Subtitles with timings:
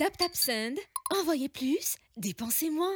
[0.00, 0.76] taptapsand
[1.16, 2.90] envoye plus depensez moi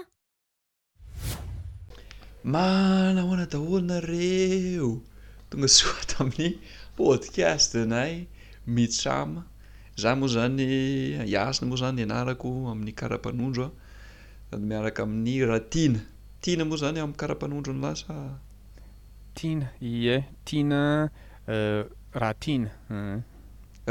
[2.53, 4.89] mana hoana dahonareo
[5.51, 6.49] tonga syoata amin'ny
[6.97, 8.13] podcast anay
[8.77, 9.43] mitsama
[10.03, 10.67] za moa zany
[11.33, 16.01] iasina moa zany nianarako amin'ny karapanondro a sady miaraka amin'ny raha tiana
[16.43, 18.15] tiana moa zany ami'y kara-panondro nylasa
[19.37, 20.81] tiana i eh tiana
[22.21, 23.21] raha tiana eh.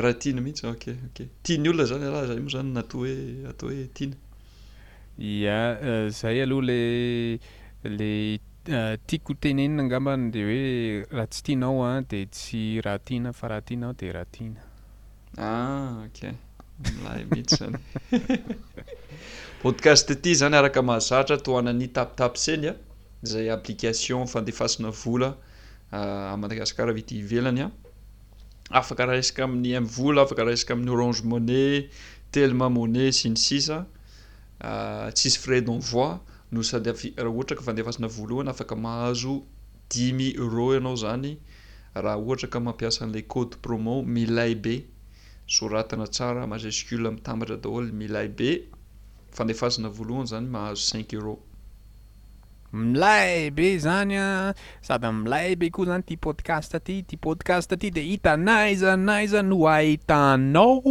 [0.02, 3.14] raha tiany mihitsy ok ok tiany olona zany raha zay moa zany nato hoe
[3.52, 4.16] atao hoe tiana
[5.32, 5.58] ia
[5.88, 6.82] eh, zay aloha le
[7.84, 13.00] le eh, tiako tenenina angambany de hoe raha tsy tianao an ah, de tsy raha
[13.06, 14.62] tiana fa raha tianao de raha tiana
[15.38, 16.20] ah ok
[16.88, 17.78] am'lah mihitsy zany
[19.64, 22.82] podcast ty zany araka mahazatra toanan'ny tapitapy seny ah, ah,
[23.24, 25.30] a zay application fandefasina vola
[26.42, 27.72] madagasikara veti hivelany a
[28.70, 31.90] afaka raha resaka amin'ny am'vola afaka raha resaka amin'ny orange monnai
[32.32, 33.80] telema monnai sinisisa
[34.62, 36.08] ah, tsisy frai d'envoi
[36.52, 39.36] no sady af raha ohatra ka fandefazana voalohany afaka mahazo
[39.92, 41.34] dimi euro ianao zany
[42.04, 44.76] raha ohatra ka mampiasa an'lay côde promon milay be
[45.56, 48.50] soratana tsara majescule ami' tambatra daholo milay be
[49.38, 51.36] fandefazana voalohany zany mahazo cinq euro
[52.76, 54.28] milay be zany a
[54.82, 60.82] sady'lay be koa zany ti podcast aty ti podcast aty de hitanaizanaizay no ahitanao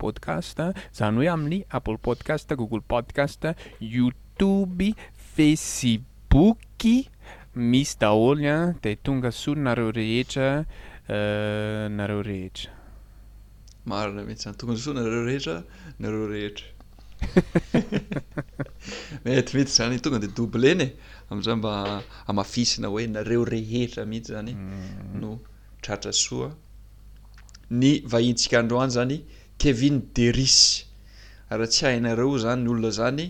[0.00, 0.62] podcast
[1.00, 3.44] zany hoe amin'ny apple podcast google podcast
[3.94, 4.90] youtube
[5.36, 6.88] facebook
[7.54, 10.64] misy daholo a de tonga soynareo euh, rehetra
[11.98, 12.72] nareo rehetra
[13.84, 15.58] marona mety zany tonga soynareo rehetra
[15.98, 16.73] nareo rehetra
[19.24, 20.94] tmiity zany tongade doubleny e
[21.30, 25.20] am'za mba amafisina hoe nareo rehetra mihity zany mm.
[25.20, 25.40] no
[25.82, 26.50] tratra soa
[27.70, 29.20] ny vahintsika androany zany
[29.58, 30.84] kevin de ris
[31.50, 33.24] raha tsy hahinareo zany nyolona zany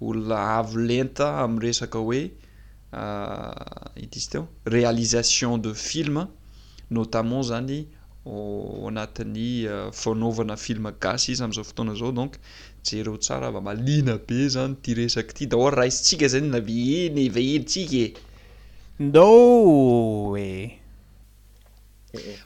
[0.00, 2.30] olona avo lenta am'resaka hoe
[2.92, 6.26] ah, itizy teo réalisation de film
[6.90, 7.86] notament zany
[8.28, 12.34] o anatin'ny euh, fanaovana film gasy izy am'izao fotoana zao donk
[12.94, 18.06] ereo tsara a malina be zany tyresaky ty daoraha isytsika zany lavehinyehinytsikae
[18.98, 20.50] ndao e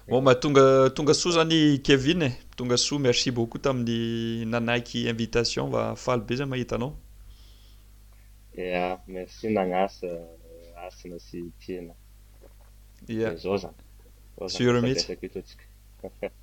[0.09, 5.71] bon ma tonga tonga so zany kevin e tonga so merci beaucop tamin'ny nanaiky invitation
[5.73, 6.91] fa faly be zany mahitanaomeriaaaa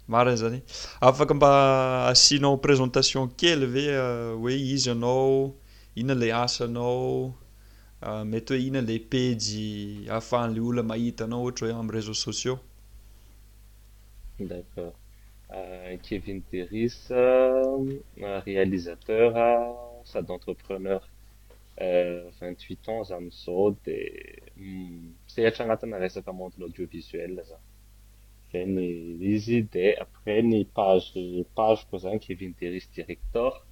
[0.07, 0.59] maray zanye
[1.07, 1.49] afaka mba
[2.11, 5.31] asinao présentation kely ve euh, hoe izy anao
[6.01, 7.07] ina lay asaanao
[8.05, 9.57] euh, mety hoe inona lay pedy
[10.13, 12.59] ahafahan'ley olna mahita anao ohatry hoe am'y réseaux sociaux
[14.51, 14.93] d'accord
[15.57, 16.89] euh, kevin teris
[18.49, 19.29] réalisateur
[20.11, 21.01] sady entrepreneur
[22.39, 23.97] vingt huit ans za mizao di
[25.33, 27.66] saatra hmm, anatina resaka monden' audiovisuel zany
[28.65, 31.13] izy de après ny page
[31.55, 33.65] pazeko zany ke vin deris director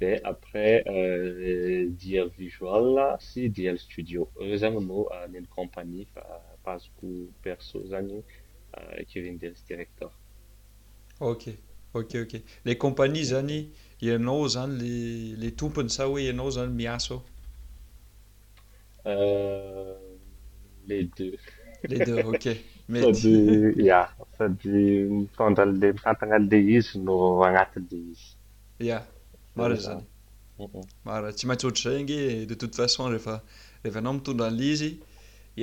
[0.00, 6.06] de après euh, die visoal si dial studioezamino euh, niny companie
[6.64, 7.10] pazeko
[7.42, 8.12] perso zany
[8.78, 10.12] euh, ke vinderis director
[11.20, 11.48] ok
[11.94, 12.34] ok ok
[12.64, 13.60] le companie zany
[14.00, 17.22] ianao zany le le tompiny sa hoe ianao zany miaso
[20.88, 21.36] les deux
[21.84, 22.48] lesdeux ok
[23.00, 27.14] asadymitondrala itatanala izy no
[27.48, 28.98] anatla izya
[29.58, 33.34] mara zanymara tsy maitsy ohatryzaynge de toute faon rehfa
[33.84, 34.90] rehefa anao mitondra an'la izy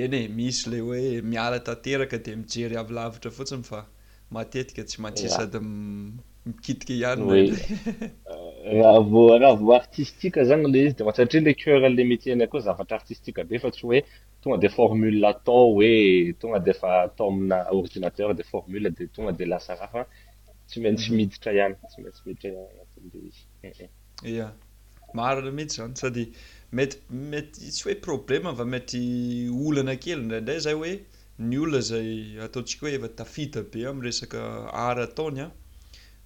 [0.04, 3.78] eny e misy le hoe miala tanteraka di mijery avilavitra fotsiny fa
[4.36, 5.58] matetika tsy maintsy sady
[6.46, 7.04] mikitika euh,
[8.74, 9.44] ianhleul
[14.42, 20.00] tonga de formuleatao hoe toga defaioriateur deddaamarana
[25.58, 26.24] mhitsy zany sady
[26.78, 26.96] mat
[27.34, 29.02] maty tsy hoe problème va maty
[29.66, 30.92] olana kely ndraindray zay hoe
[31.38, 32.10] ny olna zay
[32.46, 34.40] ataontsika hoe efa tafita be ami resaka
[34.86, 35.42] ara ataony a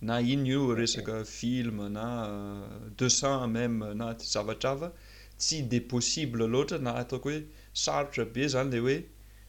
[0.02, 0.78] na iny io eh, eh.
[0.80, 2.66] resaka film na euh,
[2.98, 4.92] desin même na t zavatr ava
[5.38, 7.42] tsy de possible loatra naataooe
[7.74, 8.96] sarotra be zany le hoe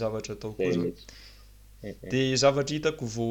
[0.00, 0.52] zavatra tao
[1.82, 3.26] de zavatra hitako vo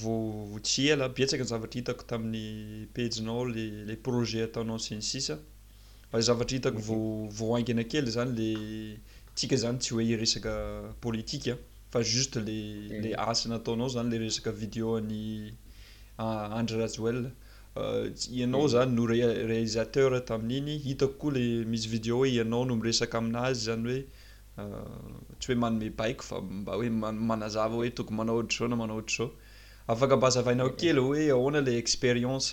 [0.00, 5.28] vo tsy ela petsaka ny zavatra hitako tamin'ny peijinao lele projet ataonao synsis
[6.10, 7.30] fa zavatra hitako vo mhm.
[7.38, 8.48] voa angina kely zany le
[9.36, 10.52] tsika zany tsy hoe resaka
[11.04, 11.52] politike
[11.92, 13.28] fa juste lele mhm.
[13.28, 15.24] asa nataonao zany le resaka vidéo any
[16.58, 17.20] andro rasy euh, well
[18.38, 18.72] ianao mhm.
[18.74, 24.00] zany no rréalisateur tamin'iny hitakokoa le misy vidéo hoe ianao no miresaka aminazy zany hoe
[24.58, 28.96] tsy hoe manome baiko fa mba hoe ma manazava hoe toko manao ohatrzeo na manao
[28.98, 29.28] ohatrzeo
[29.94, 32.48] afaka mba azavainao kely hoe ahoana ila expérience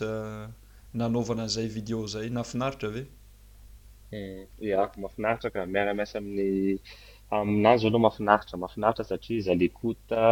[1.00, 3.08] nanaovanan'izay video zay nafinaritra aveu
[4.68, 6.80] iako eh, mahafinaritra ka miaramiasa amin'ny
[7.38, 10.24] aminazy aaloh mahafinaritra mahafinaritra satria izy alekote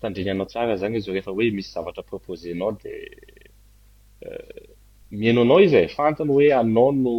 [0.00, 2.90] tandrinanao tsara zagny izy rehefa hoe misy zavatra proposenao eh,
[4.26, 4.66] euh,
[5.10, 7.14] di miano anao izy e fantony hoe anao no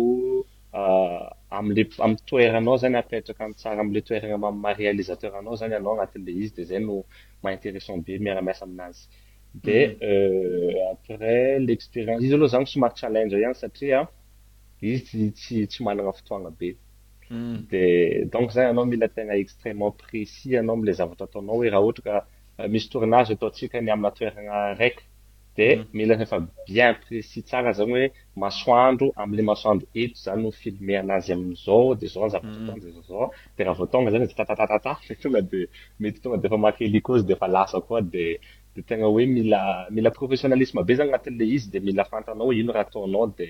[0.76, 6.52] Ah, amile amy toeranao zany apetraka ntsara amle toerana ma réalisateuranao zany anao anatin'le izy
[6.58, 6.96] de zay no
[7.44, 9.02] ma- interesson be miaramiasa aminazy
[9.64, 9.98] di mhm.
[10.02, 14.00] euh, après l'expérience izy aloha zany somary challenge ihany satria
[14.94, 15.22] izy
[15.68, 16.70] tsy manana fotoana be
[17.32, 17.56] mhm.
[17.72, 17.84] de
[18.34, 22.16] donc zany anao mila tegna extremement précis anao amile zavatra ataonao hoe raha ohatry ka
[22.60, 25.04] euh, misy tournage ataontsikany amina toerana raiky
[25.58, 25.86] de mhm.
[25.98, 28.08] mila zaefa bien présis tsara zany hoe
[28.46, 32.70] masoandro amile masoandro eto zany no filme an'azy ami'zao de zao anzavattz mhm.
[33.02, 34.92] aao de raha vao toga zany za tatatatata
[35.22, 35.62] tonga de
[36.02, 38.26] mety tonga deefa mahakelikozy deefa lasa koa de
[38.76, 39.62] de tegna hoe mila
[39.96, 43.50] mila professionnalisme be zany agnati'le izy de mila fantanao ino raha ataonao de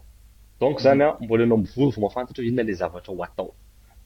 [0.60, 0.82] donk mm-hmm.
[0.88, 3.50] zany a mbola anao mivory va mafantatra hoe inona le zavatra o atao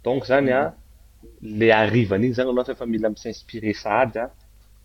[0.04, 1.58] donk zany a mm-hmm.
[1.58, 4.20] le arivan'igny zany ana faefa mila misy inspire sady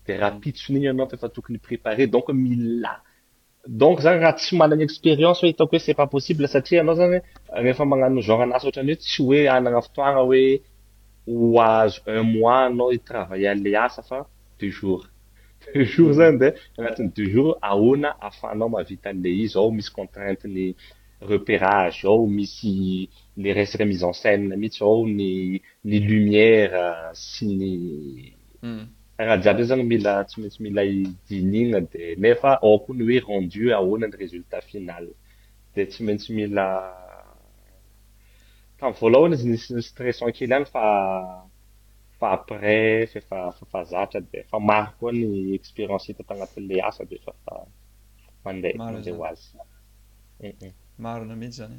[0.06, 0.40] de raha mm-hmm.
[0.44, 6.80] pitson'iny anao faefa tokony prépare donk mildonk zany raha tsy mananaexpérience oetaoko oese papossibe satria
[6.82, 7.16] anao zany
[7.68, 10.42] ehfa magnaoeras oatra tsy oe anana fotoaa oe
[11.26, 14.18] hoazo un mois anao itravallale asa fa
[14.60, 15.04] deux jours
[15.74, 20.74] deux jours zany de anatiny deux jours aona ahafanao mahavitale izyao misy contrainteny
[21.20, 25.58] repérage ao oh, misy le resaka mis en cene mihitsy ao oh, ny
[25.88, 27.72] ny lumière euh, sy ny
[29.18, 29.64] arahajiaby hmm.
[29.64, 34.14] io zany mila tsy maintsy mila idin igna de nefa aokony oh, hoe rendu ahoanany
[34.22, 35.06] résultat final
[35.74, 36.66] de tsy maintsy mila
[38.78, 40.84] tamin'ny volahana izy nystressokely any fa
[42.18, 47.32] fa après fefa afahzatra de fa maro koa ny expérience hita tanati'la asa dafa
[48.44, 51.76] mandeande hazy marina mehtsy zany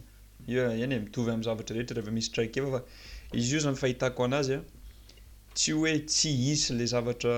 [0.52, 4.06] ioen e, mitovy amnzavatra rehetry refa misy triefaizyo zanyfito
[4.38, 7.34] aazyatsy o hoe tsy isy le zavatra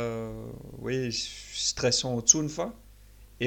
[0.84, 1.00] hoe
[1.70, 2.68] stressetsony fa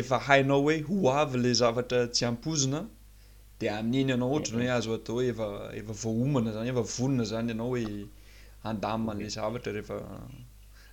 [0.00, 0.76] efa hainao hoe
[1.10, 2.80] oavy le zavatra tsy ampozina
[3.60, 9.72] de amininy anao ohatranhoe azataohoeeea voomana zanyea vonina zany anao oeandale zavatra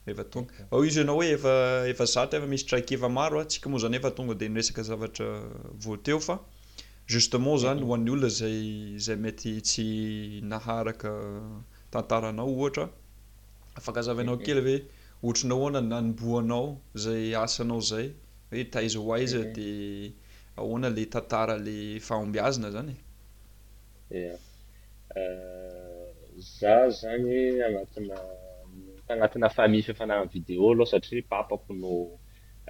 [0.08, 5.28] eaoizyanao hoeeaefmisy trieaarosika moa zanyefatonga de nresaka zavatra
[5.86, 6.36] voteo fa
[7.14, 9.86] justement zany ho an'ny olona zay zay mety tsy
[10.52, 11.12] naharaka
[11.94, 12.86] tantaranao ohatra
[13.80, 14.78] afankazava nao kely hoe
[15.28, 16.66] oatranahoana nanomboanao
[17.04, 18.08] zay asanao zay
[18.52, 19.70] hoe taaizo hoaiza de
[20.62, 21.76] ahoana le tantara le
[22.08, 24.22] faombiazana zany a
[25.20, 26.08] euh,
[26.60, 27.38] za zagny
[27.68, 28.18] agnatina
[29.12, 31.92] agnatina famil fifanagnany vidéo aloha satria papako no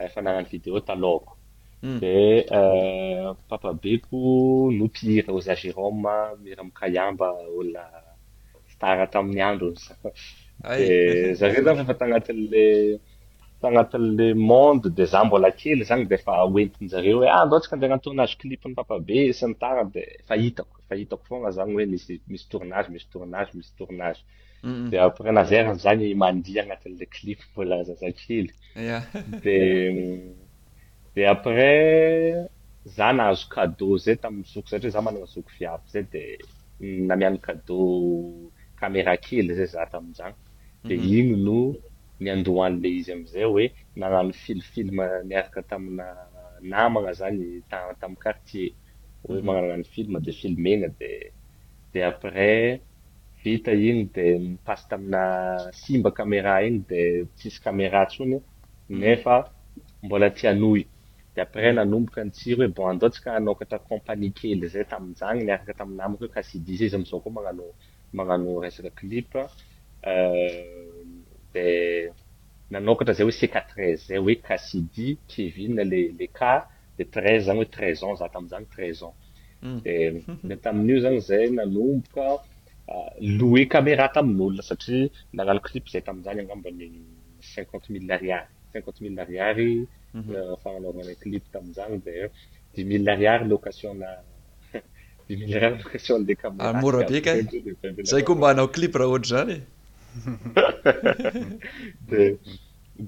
[0.02, 1.32] eh, fananany video talako
[1.84, 2.50] de mm.
[2.54, 4.18] euh, papabe ko
[4.80, 6.00] nopiira ozagerom
[6.44, 9.78] mira amikayamba olaftartamin'nyandronad
[11.40, 12.64] zareo zanyfafa tanati'le
[13.62, 19.18] tagnati'lemonde de za mbola kely ah, zay defa oentinyzare hoe adetsyka andehna tornage lipony papabe
[19.38, 24.20] sy nytara de faitako fa itako fogna zany hoe msmisy tornage misy tornage misy tornage
[24.92, 28.52] de après nazerazany mandia agnatile klip mbola zazakely
[31.16, 32.48] de après
[32.96, 36.24] za nahazo cadeau zay taminnyzoko satria za manaazoko viavy zay de
[37.08, 40.36] namiano kadeau caméra kely zay za tamizany
[40.88, 41.06] de mhm.
[41.06, 41.60] igny no
[42.22, 43.66] niandohany le izy amzay hoe
[43.96, 46.08] nanano filifilma miaraka tamina
[46.70, 47.62] namagna zany
[48.00, 48.72] tamn'y quartier
[49.28, 49.46] hoe mhm.
[49.46, 51.12] magnanonano film de filmena de
[51.94, 52.80] de après
[53.44, 55.24] vita igny di mipasy tamina
[55.82, 57.02] simba caméra igny di
[57.38, 58.38] tsisy caméra tsony
[58.90, 59.00] mhm.
[59.00, 59.36] nefa
[60.06, 60.82] mbola tianoy
[61.38, 66.32] e après nanomboka ntsiry hoe bon andentsika anokatra companie kely zay taminzagny niaraka taminamaka e
[66.36, 69.30] kasidi zay izy amza koa maaomagnano resaka clip
[71.56, 72.12] de euh,
[72.74, 76.54] nanokatra zay oe seca treize zay oe kasidi kevina le ca
[76.98, 79.14] de treize zagny hoe treize ans za tamizany treize an
[79.82, 79.96] dde
[80.44, 80.60] hmm.
[80.64, 82.26] tamin'io zagny zay nanomboka
[82.92, 86.86] euh, loe caméra tamin'olona satria nagnano clip zay taminzany anambany
[87.56, 89.72] cinquante mille ariary cinquante mille ariary
[90.64, 92.12] fananaorana clipe tami'zany da
[92.74, 94.08] dix mille ariar locationa
[95.28, 96.40] dix miaaiolez
[98.30, 99.62] kombahaaoclipe raha ohatr zanyd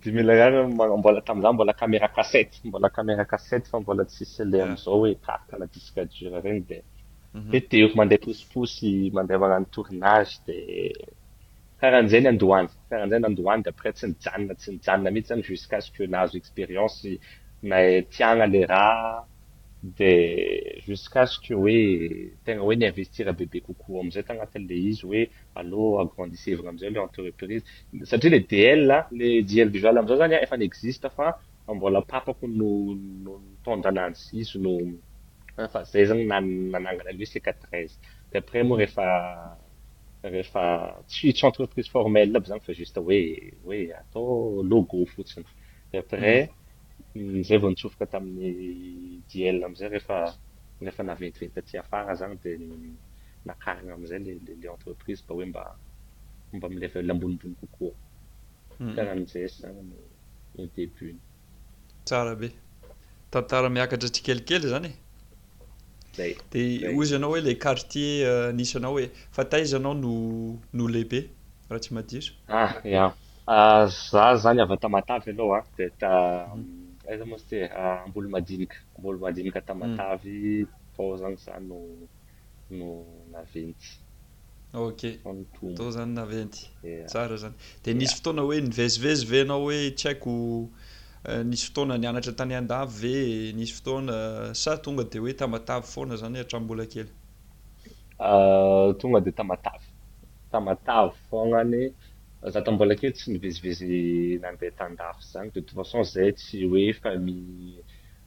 [0.01, 5.13] dix mill ariarmbola tamzany mbola camera casetty mbola camera casetty fa mbola tsisyla am'izao hoe
[5.27, 6.77] karka na disque dur regny de
[7.35, 7.49] mhm.
[7.57, 10.47] e teo mandeha posiposy mandeha magnano tournage d
[11.83, 16.35] karhan'izay ny andohany karahanzay n andohany deaprès tsy nijanna tsy nijanna mihity zany jusquasque nahazo
[16.41, 17.07] expérience
[17.69, 17.77] na
[18.13, 19.09] tiagna le raha
[19.99, 20.13] de
[20.87, 21.79] jusqua sqe hoe
[22.47, 25.21] tegna oe niinvestira bebe kokoa amizay tagnatile izy oe
[25.59, 27.65] alô agrandisevagna amzay le entre reprise
[28.11, 28.81] satria le dl
[29.19, 31.27] ledil vial amza zany efa neista fa
[31.69, 34.71] ambola papako notondaanany izy no
[35.73, 36.23] fa zay zany
[36.71, 37.95] nanagana loe seq treize
[38.31, 39.05] de après moa reefa
[40.23, 43.23] rehefa tsytsy entreprise formel aby zany fa juste hoe
[43.65, 45.45] hoe atao logo fotsiny
[45.97, 46.47] eaprès
[47.15, 47.43] mhm.
[47.47, 48.49] zay vao nitsofoka tamin'ny
[49.29, 50.19] diel am'izay rehefa
[50.85, 52.51] refa naventiventa ty afara zany de
[53.49, 57.95] nakarina am'izay lla entreprise mfa hoe mbamba milevalambonimbony kokoa
[58.91, 59.61] kkarahanjas mhm.
[59.63, 59.79] zany
[60.57, 61.17] n debuny
[62.05, 62.47] tsara be
[63.31, 64.93] tantara miakatra tsy kelikely zany e.
[66.49, 70.13] de ozy anao hoe le quartier euh, nisy anao hoe fa taaiza anao no
[70.77, 71.21] no lehibe
[71.69, 72.73] raha tsy madiroa ah, ah,
[73.47, 73.87] ah.
[73.87, 74.17] hmm.
[74.17, 74.37] eh, hmm.
[74.37, 74.59] zany
[83.33, 86.61] aaao ooktao zany naventy
[87.07, 87.53] tsara zany
[87.83, 90.33] de nisy fotoana hoe nivezivezi ve anao hoe tsy haiko
[91.25, 93.13] Eh, nisy fotoana nianatra tany andavve
[93.55, 97.05] nisy fotoana eh, sa tonga de hoe tamatavy fôana zany e, atrammbola kely
[98.29, 101.93] eh, tonga de tamatavtamatavy fognany
[102.53, 103.89] za tabola kely tsy nivezivezy
[104.43, 107.37] nandeha tandafy zany detot faon zay tsy hoe fa mi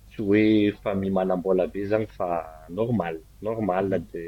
[0.08, 0.44] tsy hoe
[0.80, 2.28] fa mi manam-bola be zany fa
[2.78, 3.14] normal
[3.46, 4.24] normal de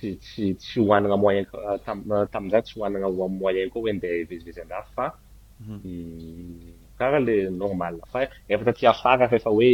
[0.00, 1.76] ttsy hoanana moyena
[2.32, 5.06] tamzany tsy hoananamoyen koa hoeandeha vezivezyandav fa
[5.60, 6.85] mhm.
[6.98, 8.18] karaha le normal fa
[8.52, 9.70] efa tatyafara faefa oe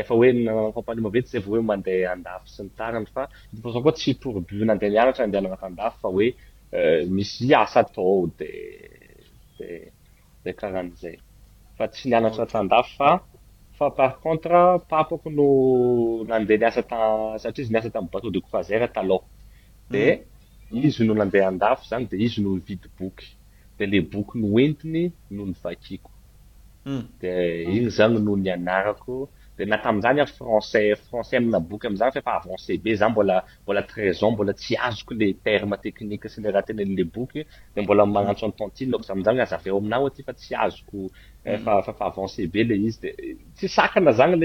[0.00, 3.22] efa hoe nfampanima vety zay vao hoe mandeha andafo sy ny tariny fa
[3.64, 6.26] poso koa tsy pourbu nandeha nianatra nandeha nanatandafo fa oe
[6.78, 8.50] euh, misy asa tao de
[9.56, 9.58] d
[10.44, 11.14] de karahan'zay
[11.76, 13.08] fa tsy nianatra atandafo fa
[13.78, 14.58] fa parcontre
[14.92, 15.46] papako no
[16.30, 16.98] nandeha niasa ta
[17.42, 19.16] satria izy niasa tamin bateau de croisera tala
[19.94, 20.04] de
[20.70, 20.84] hmm.
[20.86, 23.26] izy no nandeha andafo zany de izy no vidyboky
[23.80, 26.10] de le boky noentiny nonivakiko
[26.84, 27.02] hmm.
[27.22, 27.32] de
[27.72, 29.16] igny zagny no nianarako
[29.56, 34.30] de na tamizany a françai françai amina boky amzany fafa avance be za mbolambola trason
[34.34, 37.40] mbola tsy azoko le terme teknique sy le raha tena le boky
[37.76, 42.52] de mbola magnantso antantinoko za amzany azaveo amina oty fa tsy azokofaavane eh, hmm.
[42.52, 44.40] be le izydaazanl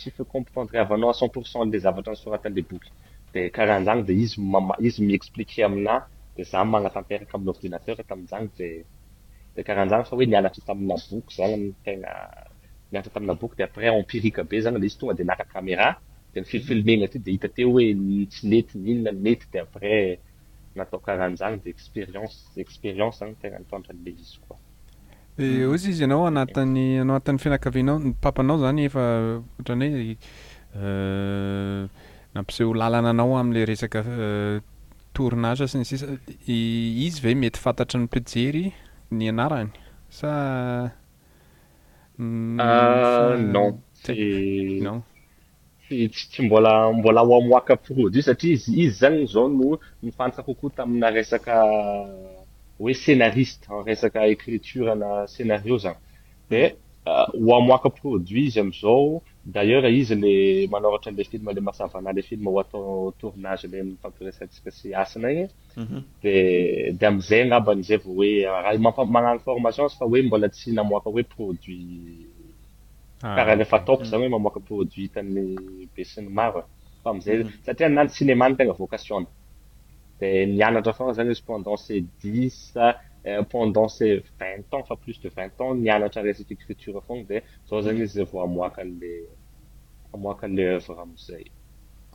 [0.00, 2.62] syfahaizacenporcenlzavara
[3.34, 5.94] de karahanjany de izy -izy mi-expliqe amina
[6.34, 8.84] di za magnatanteraka amin'yordinateur tamizany d
[9.66, 15.24] karahanjagny fa oe nialaatamina boky zanymtenaiataminaboky de après empiriqe be zany le izy tonga de
[15.30, 15.88] naka camera
[16.32, 17.84] d nfilfilmena aty dehitate hoe
[18.30, 20.00] tsy netyinnaney di après
[20.76, 22.30] natao karahanzany de expérienc
[22.64, 24.56] expérience zantegna tondra le izyoa
[25.38, 25.68] eh, hmm.
[25.68, 26.86] ohasy izy anao anatiny
[27.24, 29.88] tn'ny finakavenaopapanao zany efaatny
[30.72, 31.90] hoe eh,
[32.34, 34.60] nampiseho lalana anao amin'lay resaka eh,
[35.18, 36.14] tournage sy ny sisa
[36.56, 38.64] izy va mety fantatra ny pijery
[39.18, 39.70] ny anarany
[40.20, 40.30] sa
[42.16, 43.80] mm, ah, non
[44.82, 45.02] non
[45.88, 51.54] tsy mbola mbola hoamoaka produit satria izy izy zanyzao no mifantaka kokoo tamina resaka
[52.78, 55.98] hoe scénariste resaka écriture na scénario zany
[56.50, 56.62] di
[57.10, 62.46] ah, hoamoaka produit izy amin'izao d'ailleurs izy le manaohatra n'le filma le mahasavana le film
[62.48, 65.46] oatao tournage le mifampiresatsika sy asana igny
[65.82, 65.98] mhm.
[66.22, 66.34] de
[66.98, 72.18] de ami'zay agnaban'zay vao oe ah, raha-magnano formationzy fa oe mbola tsy namoaka hoe produit
[73.36, 75.32] karaha rehefa taoko zay hoe mamoaka produithitany
[75.96, 77.50] be siny maro e fa amizay mhm.
[77.66, 79.28] satria nany cinema ny tegna vocationna
[80.20, 82.52] de nianatra fôna zanyoependancé dix
[83.26, 87.98] Euh, pendant ces vingt ans fa plus de vingt ans mianatraresakyécriture fogna de zao zany
[88.06, 89.12] izy ay vao amoaka le
[90.14, 91.44] amoaka le euvre mzay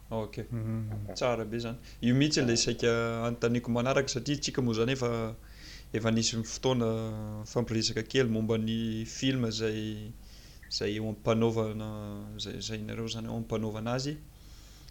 [0.10, 1.08] ok mhm, mhm, mhm.
[1.10, 1.14] Ah.
[1.14, 2.92] tsara be zany io mihintsy le saika
[3.28, 5.12] anotaniko manaraka satria tsika moa zany efa
[5.98, 6.90] efa nisy fotoana
[7.54, 9.80] fampiresaka kely momba n'ny filma zay
[10.78, 11.88] zay o am'panaovana
[12.44, 14.14] za zay nareo zany oampanaovanazy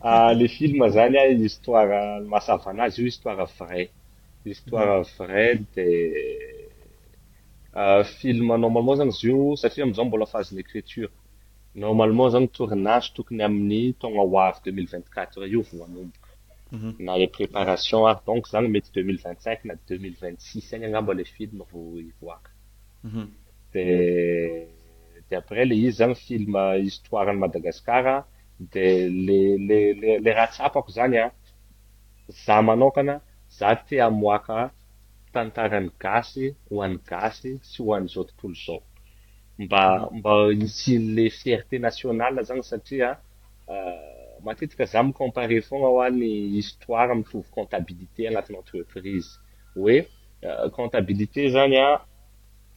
[0.00, 3.84] Ah, le film zany a histoira mahasava anazy io histoire vray
[4.46, 5.88] histoir vrai de
[8.18, 11.10] film normalement zany zy io satria amza mbola fazinyécriture
[11.84, 15.96] normalement zany tournage tokony amin'ny togna hoavy deux mille vingt qutre io voanb
[16.74, 16.90] mhm.
[17.06, 20.64] na e préparation a ah, donkzanymety deux mille vingt cinq na deux mille vingt six
[20.74, 22.12] aambale fil v d
[23.08, 23.24] mhm.
[25.32, 28.04] de après le izy zanyfilm euh, histoirymadagasiar
[28.60, 31.32] de lelela rahatsapako zany a
[32.46, 34.70] za manokana za tiamoaka
[35.32, 38.78] tantarany gasy ho an'ny gasy tsy hoan'izao tontolo zao
[39.62, 39.82] mba
[40.18, 40.32] mba
[40.66, 43.08] isin'le fierté national zany satria
[43.68, 49.30] euh, matetika za micompare fogna ho any histoire mitovy contabilité anatin'ny entreprise
[49.74, 49.98] hoe
[50.44, 52.04] euh, contabilité zany a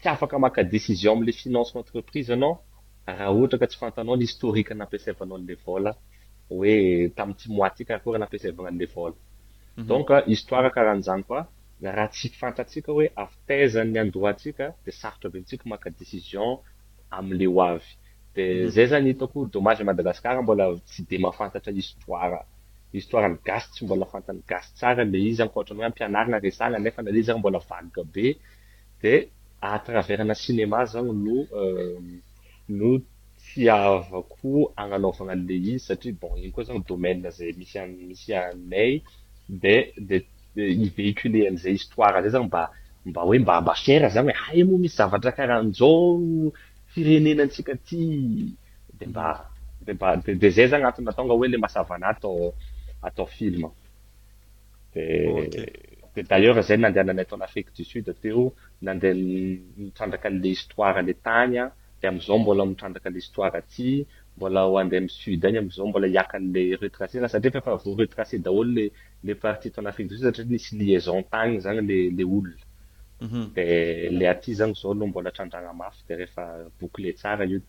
[0.02, 2.60] tiafaka maka desision amle financeentreprise anao
[3.08, 5.92] raha ohatra ka tsy fantanaony historikanampiasavanao la vôla
[6.58, 6.74] oe
[7.18, 10.26] tamin'n tsy moatikahakora nampiasavana la vladonk mhm.
[10.34, 11.42] histoira karahan'zany koa
[11.98, 16.52] raha tsy fantrantsika hoe avtezany andoantsika d sarotra be nsikamaka deiion
[17.18, 17.88] amile hoavy
[18.36, 18.72] d mhm.
[18.76, 22.40] zay zany hitako domage madagasikara mbola tsy de mafantatra istora
[23.00, 28.26] istoirny gasy tsy mbola fantany gas tsara le izakty oe ampianarina rananeanambola vaaka be
[29.02, 29.04] d
[29.76, 32.02] atraverna cinema zano euh,
[32.70, 33.00] no
[33.38, 39.04] tsy avako agnanaovagna ale izy satria bon iny koa zany domain zay misy amisy anay
[39.50, 40.18] de de
[40.56, 42.58] ivehiculean'zay histoire zay zany mb
[43.12, 46.22] mba hoe mba mba fiera zany hoe hay moa misy zavatra karahanzao
[46.96, 48.02] firenenaatsika ty
[49.00, 52.54] de mbadmbade zay za aatnatonga oe le mahasavanaato
[53.04, 53.64] atao film
[54.96, 59.14] dde d'ailleur zay nandehananay ataon afrique du sud ateo nandeha
[59.78, 61.72] mitrandraka le histoire le tanya
[62.08, 63.90] am'izao mbola mitrandraka leistoire aty
[64.38, 68.82] mbola oandeh am sud any am'zao mbola hiakan'le retracéna satria fafa vo retracé daholo
[69.28, 71.84] le partie tonafrique satri misy liaison tagny zany le
[72.36, 72.64] olona
[73.24, 73.48] mhm.
[73.56, 73.64] de
[74.20, 77.60] le aty zagny zao aloha mbola trandranamafy de rehfabokle tsara io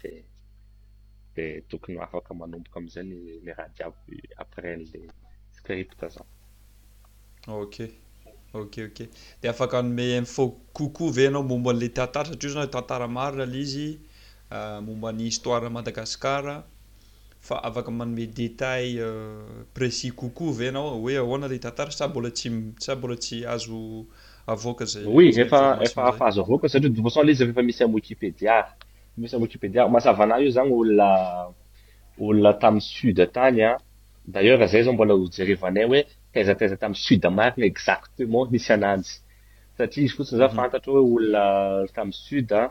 [1.35, 6.09] ddetoonyafakamaombokaamzanyl rahaiabaprèlteoo
[11.31, 13.99] anamob'le ttarsarzai
[14.55, 16.57] Euh, momba n'ny histoira madagasikara
[17.43, 19.43] fa afaka manome détail euh,
[19.77, 23.81] presi kokoa ve nao hoe ahoana de tartara sa mbola tsysa mbola tsy azo
[24.53, 33.79] avoaka zayoe eaazo avkasariafamisy kipédiakidiamazava na io zany olonaolona tamiy sd tany a
[34.33, 36.01] dalleur zay zao mbola hojerevanay hoe
[36.35, 41.15] tezataza tamiysud mariny exactement misy anajysatria izy fotsiny zafantatraoe mhm.
[41.15, 42.69] olonatad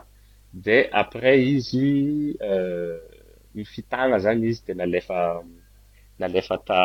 [0.54, 2.98] de après izy euh,
[3.54, 5.20] nifitagna zany izy de nalefa
[6.18, 6.80] na lefa ta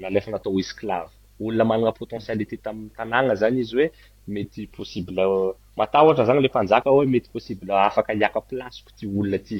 [0.00, 1.10] na lefa natao esklave
[1.44, 3.86] olona managna potentialité tamin'ny tanàgna zany izy hoe
[4.34, 9.36] mety possible euh, matahtra zany le mpanjaka hoe mety possible afaka iaka plasiko ty olona
[9.42, 9.58] aty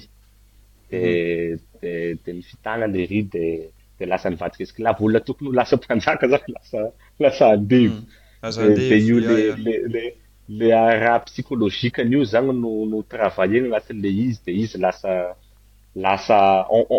[0.91, 3.47] dee de nifitagna le ry de
[4.01, 6.79] de lasa nivadika esklavo olona tokony ho lasa mpanjaka zany lasa
[7.23, 10.05] lasa andevo hmm, eh, de io lelele
[10.49, 15.13] le raha psicologika an'io zany nono travailleigny anatin'le izy de izy lasa
[16.05, 16.39] lasa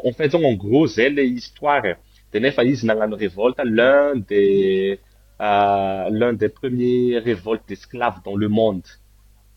[0.04, 1.96] on faitzagny en gros zay le histoire
[2.34, 5.00] de nefa izy nanano revolte lun des
[5.40, 8.84] euh, l'un des premiers revoltes d'esclave dans le monde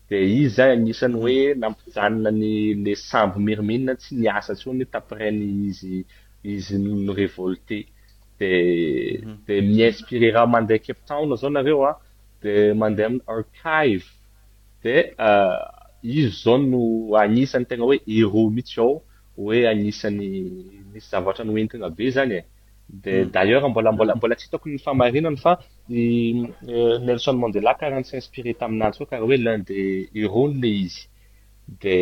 [0.09, 2.53] de izy zany agnisany hoe nampijanna ny
[2.85, 5.97] le samby miriminina tsy niasatsyonyoe tapirenny izy
[6.53, 7.77] izy no revolte
[8.39, 8.51] de
[9.21, 9.35] mhm.
[9.47, 11.97] de mi-inspireraha mandeha keptaona zao nareo a ah.
[12.41, 14.05] de mandeha amin'ny archive
[14.83, 15.61] de euh,
[16.03, 16.83] izy zao no
[17.21, 18.91] agnisany tegna hoe ero mihitsy ao
[19.37, 20.27] hoe agnisany
[20.91, 22.45] misy zavatra no entagna be zany e
[23.03, 23.31] de hmm.
[23.33, 25.53] d'ailleurs mbolambola- mbola tsy taokonyny fahamarinany fa
[25.99, 26.03] e,
[27.05, 29.77] nelson mondela karaha ny s inspire taminanjy koa karaha hoe lun de
[30.21, 31.03] ero n le izy
[31.83, 31.95] de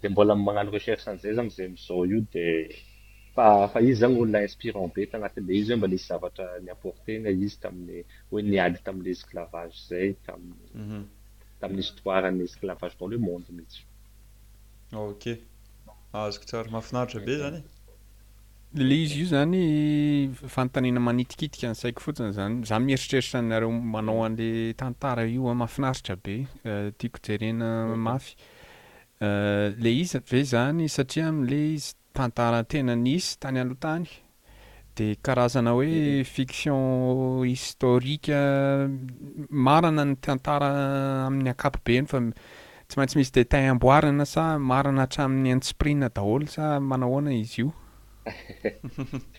[0.00, 2.46] de mbola magnano recherche an'izay zany zay mizao io de
[3.72, 7.58] fa izy za gnyolona inspirant be t anatin'la izy e mba nisy zavatra nyamportena izy
[7.62, 11.04] tamin'ny hoe niady tamin'ila esclavage zay taminy tamin'ny
[11.62, 11.82] mhm.
[11.82, 13.84] hisytoarany esclavage dans le monde mihitsy
[15.02, 15.36] oka
[16.12, 17.62] ahazoko tsara mahafinaritra be zany e.
[18.90, 19.62] lay izy io zany
[20.54, 24.50] fanontanena manitikitika ny saiko fotsiny zany za mieritreritra nareo manao an'la
[24.82, 28.04] tantara io a mahafinaritra be eh, tiako jerena mhm.
[28.08, 28.34] mafy
[29.20, 34.06] eh, la izy be zany satria amin'la izy tantaratena nisy tany alotany
[34.96, 36.80] di karazana hoe fiction
[37.52, 38.40] historika
[39.66, 40.70] marana ny tantara
[41.26, 42.18] amin'ny akapobeny fa
[42.86, 47.68] tsy maintsy misy detaill amboarana sa marana hatramin'ny insprine daholo sa manahoana izy io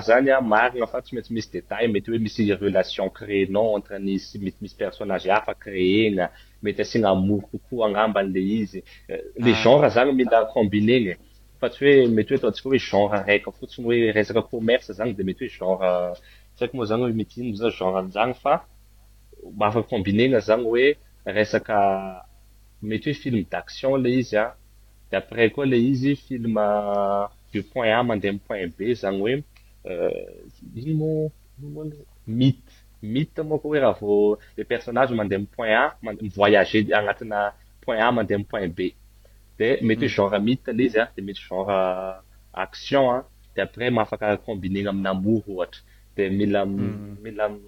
[0.06, 4.38] zany a ah, marina fa tsy mainty misy dtal mety hoe misy relation créena entrmisy
[4.82, 6.24] personnage afa créena
[6.64, 8.80] mety asina amor koko anambanle izy
[9.12, 9.20] euh, ah.
[9.44, 11.10] le genre zany milacambiegny
[11.60, 15.76] fatsy oe mety hoeatontsikahoe genre raikyfotsiy oe resakammere zany de mety hoe
[16.56, 18.56] genrtsa moa zanyoezena
[19.56, 21.76] maafaka combinegna zagny hoe resaka
[22.82, 24.50] mety hoe film d'action le izy a ah.
[25.10, 29.20] de après koa le izy film ah, du point a mandeha m point b zagny
[29.20, 30.86] hoeinmmte
[33.40, 35.86] euh, moko oe raha vô le personnage mandeha m point a
[36.38, 37.38] voyage agnatina
[37.82, 38.78] point a mandeha amy poin b
[39.58, 40.14] de mety hoe mm.
[40.16, 41.08] genre myte le izy a ah.
[41.16, 41.70] de mety genre
[42.52, 43.24] action a
[43.56, 45.82] de après maafaka combinegna amina amoro ohatra
[46.16, 47.58] de milamila mm.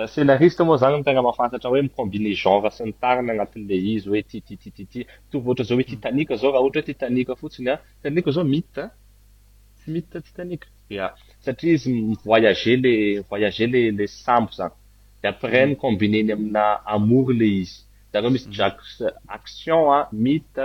[0.00, 0.40] euh,
[0.82, 6.50] zanytegnamafanatra hoe mmbine genre sy nytariny anati'le izy hoe titi tovyoatra zao hoe titanika zao
[6.52, 7.74] raha ohtra hoe titanika fotsinyi
[8.36, 10.58] zaoii
[10.90, 13.66] ya satria izy mivoyager lemivoyage
[13.98, 14.70] le sampo zany
[15.22, 16.30] de après nycombineny mm.
[16.36, 17.80] amina amour le izy
[18.12, 18.70] danô misy tion
[20.54, 20.60] t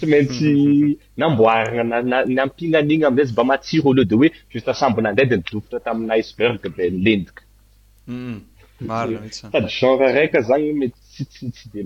[0.00, 5.36] tsy maintsy namboarana nananyampihgna anigny amzay izy mba matsiro ole de hoe juste sambonandray di
[5.36, 7.44] nidofotra tamin'ny iceberg de ilendikasa
[9.52, 11.82] dy genre raika zany mtysy de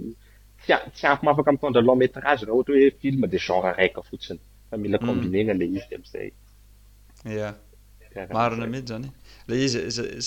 [0.77, 4.39] atsy ampomafaka mitondra lanmétrage raha ohatra hoe filma de genre raika fotsiny
[4.71, 5.07] fa mila mm.
[5.09, 6.29] combinegna la izy de amizay
[8.37, 9.09] marona mehity zany
[9.51, 9.79] la izy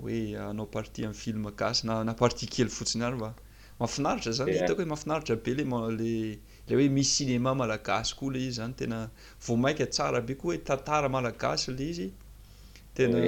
[0.00, 0.18] hoe
[0.50, 3.32] anao partie aminy filmkasy na na partie kely fotsiny aya
[3.80, 6.38] mahafinaritra zany itako hoe mahafinaritra be la le
[6.68, 9.08] la hoe misy cinema malagasy koa le izy zany tena
[9.46, 12.08] vomaika tsara be koa hoe tantara malagasy la izy
[12.94, 13.18] tena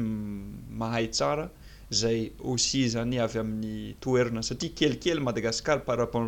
[0.84, 1.46] mahay tsara
[1.94, 6.26] zay aussi zany avy amin'ny toerna satria kelikely madagasicar parrappopar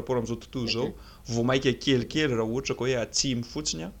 [0.00, 0.86] rapport am'zao tontoa zao
[1.34, 3.92] vo maiky kelikely raha ohatra ko hoe atsimy ah, fotsiny a ah,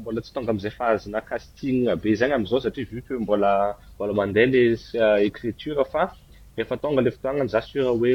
[0.00, 6.18] mbola tsy tonga amzay fahazana castin be zagny amzao satria vuque mbolambola mandea leécriturefa euh,
[6.58, 8.12] rehefa tonga le fotoagnazasura hoe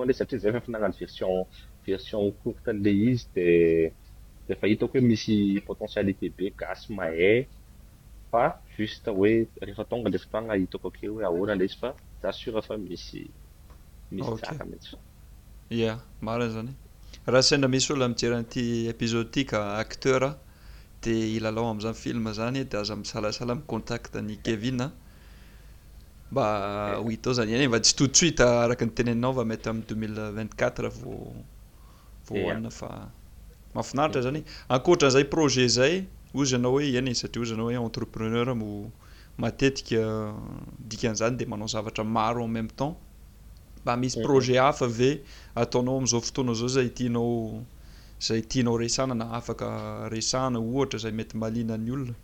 [0.00, 5.34] ol satria zayfafananoverioversion ourtele izydfaitako hoe misy
[5.68, 13.06] potentialité be gas mahayfajuste hoetoaletoaaiakoeoahl izyfasfamis
[15.82, 15.92] ya
[16.26, 16.72] mariny zany
[17.32, 18.62] raha sendra misy olo mijeraan'ity
[18.94, 20.30] epizodetika acteura
[21.04, 24.72] di ilalao am'zany film zany de aza amisalasala micontacteny kevi
[26.32, 30.90] mba hoitao zany eny e fa tsy toudsuite araka ny tennao vamety am' 2024
[32.30, 32.90] ohnina fa
[33.76, 34.40] ahafinaitra zany
[34.74, 35.94] ankoatra an'izay projet zay
[36.40, 38.70] ozy anao hoe eny e satria ozy anao hoe entrepreneur mo
[39.42, 40.00] matetika
[40.90, 42.96] dikan'zany de manao zavatra maro en même temps
[43.86, 44.24] ma misy mhm.
[44.28, 45.10] projet hafa ve
[45.62, 47.32] ataonao am'izao fotoana zao zay tinao
[48.26, 49.68] zay tianao resana na afaka
[50.14, 52.14] resana ohatra zay mety malina any olona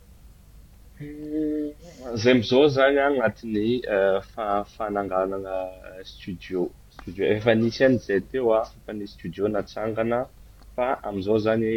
[2.21, 5.57] zay amizao zany anatin'ny euh, fafananganana
[6.11, 6.59] studio
[7.07, 10.19] i ehefa nisy anyzay teo a fany studio naatsangana
[10.75, 11.69] fa amzao zany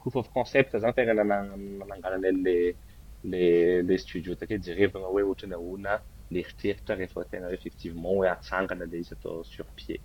[0.00, 5.92] koof euh, of concept zany fa ranaananganana lalle studio takeo jerevagna hoe ohatran'ny ahona
[6.34, 10.00] leritreritra rehefatena effectivement hoe atsangana le izy atao sur pied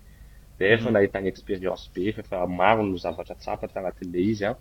[0.60, 0.94] de efa mm.
[0.96, 4.56] nahitany expérience be faefa maro no zavatra tsapat agnati'le izy a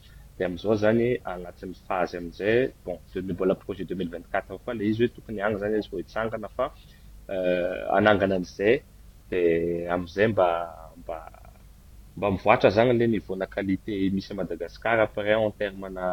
[0.45, 2.99] amin'zao zany agnatin'ny fazy amin'zay bon
[3.29, 5.99] dembola projet deux mille vingt quatre fa le izy hoe tokony agny zany azy vo
[6.03, 6.67] hitsangana fa
[7.35, 8.75] euh, anangana an'zay
[9.31, 9.41] de
[9.95, 10.49] am'izay mba
[11.01, 11.17] mba
[12.17, 16.07] mba mivoatra zany la nivona qualité misy madagasicar après en termena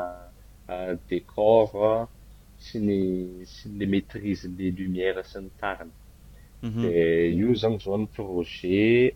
[0.70, 1.62] euh, décor
[2.66, 3.00] sy ny
[3.54, 5.94] sy le maîtrisele lumière sy ny tariny
[6.63, 6.82] mhm.
[6.84, 6.92] de
[7.42, 9.12] io zagny zao ny projet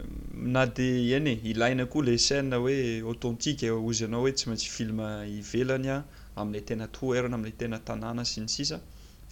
[0.00, 4.32] mm, na de eny e ilaina koa la scee hoe autentique e, ozy ianao hoe
[4.32, 4.98] tsy maintsy film
[5.30, 6.04] hivelany a
[6.36, 8.80] amin'lay tena toerna am'la tena tanàna sinisisa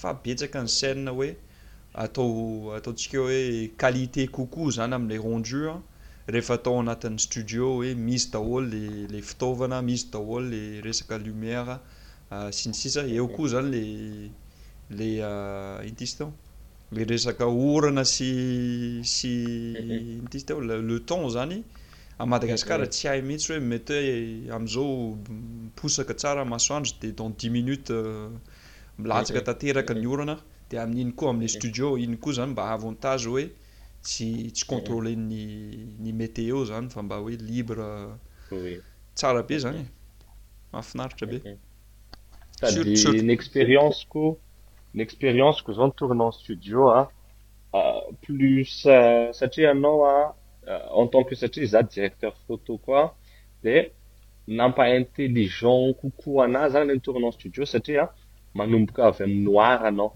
[0.01, 1.31] fa betsaka ny scae hoe
[2.05, 3.41] atao ataontsika hoe
[3.83, 5.77] qualité cokoa zany amn'lay hondru a
[6.29, 8.69] rehefa atao anatin'ny studio hoe misy daholo
[9.13, 11.73] le fitavana misy daholo le resaka lumière
[12.31, 13.73] ah, si nysisa eo koa zany
[14.89, 16.33] lele ah, intisto
[16.97, 18.31] le resaka orana si
[19.15, 19.33] sy
[19.81, 20.23] mhm.
[20.25, 21.63] intisto le temps zany
[22.33, 22.91] madagasikara mhm.
[22.95, 28.31] tsy hay mitsy hoe mety hoe am'zao miposaka tsara masoandro de dans dix minutes ah,
[28.99, 29.45] milatsaka mhm.
[29.49, 30.37] tanteraka ny orana
[30.71, 33.45] de aminn'iny koa amle studio iny koa zany mba avantageoe
[34.05, 35.25] tsy tsy contrôle mm.
[35.33, 35.45] ny
[36.05, 37.91] ny metéo zany fa mba hoe libre
[39.17, 39.83] tsara be zany
[40.73, 41.39] mahafinaritra be
[42.67, 42.77] ad
[43.31, 44.23] nyexpérience ko
[44.95, 47.01] ny expérience ko zao ny tournant studio a
[47.75, 48.71] euh, plus
[49.41, 50.17] satria anao a
[51.01, 53.01] en tantqe satria za directeur photo ko
[53.65, 53.75] de
[54.61, 58.05] nampa intelligent kokoo anahy zany le ny tournant studio satria
[58.59, 60.09] manomboka avy ami'ny noira anao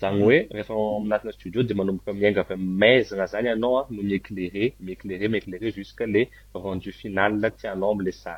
[0.00, 0.22] zagny mm.
[0.24, 5.26] hoe rehefa aminatina studio de manomboka miainga avy meizana zany anaoa ah, no miéclaire miéclare
[5.32, 6.22] miéclaire jusque le
[6.54, 8.34] rendu finale tianao amle sa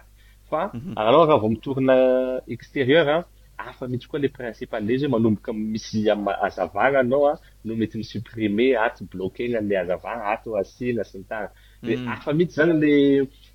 [0.50, 0.62] fa
[0.96, 1.92] aaaha vao mtorne
[2.48, 3.26] extérieur afa
[3.58, 6.10] ah, mihitsy koa le principe lezyoe manomboka misy
[6.46, 11.32] azavana naoa nometysupprimeatblokenle azaanaaasnsd
[11.82, 12.08] mm.
[12.14, 12.74] afa ah, mihitsy zany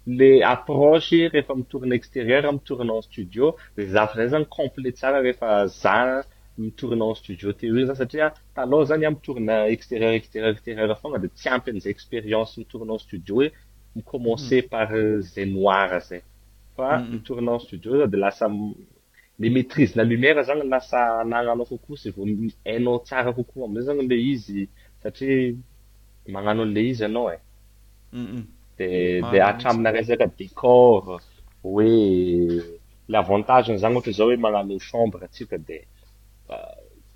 [0.07, 6.23] lele approche rehefa mitourne extérieurmtornetdiodzaa zanycomplete saafaa
[6.57, 11.89] mitourneen studio téori zany satria tala zany amtorine extérieur extérieur extérieurfogna de tsy ampy n'za
[11.95, 13.47] expérience mitourine studio hoe
[13.95, 14.61] micommence mm.
[14.71, 15.89] par euh, za noir
[16.77, 18.53] zayamtorede lasale
[19.39, 27.31] maîtrisena lumièr zany asaaaakooanao tsara koo amzazanyl zsaamagnanole izy anao
[28.77, 28.87] dde
[29.23, 29.25] e.
[29.25, 31.03] ah, atramina resaka décor
[31.63, 31.89] oe
[33.13, 35.57] lavantagenyzagny ohatra za hoe magnano chambresika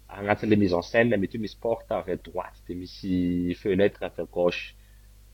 [0.09, 3.17] agnatin'le mise en scenee mety hoe misy porte ave droite de misy
[3.63, 4.69] fenêtre ave gauche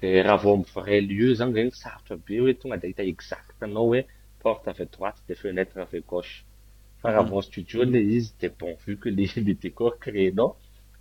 [0.02, 3.86] de raha vao amiy vrai lieu zany regny sarotra be hoe tonga de hita exactenao
[3.94, 4.02] hoe
[4.44, 6.38] porte ave droite de fenêtre ave gauche
[7.02, 10.52] fa raha vaon studio le izy de bonvu que le décor créenao